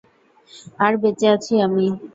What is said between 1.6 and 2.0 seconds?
আমি।